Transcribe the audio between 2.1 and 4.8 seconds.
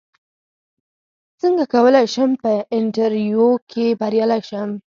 شم په انټرویو کې بریالی شم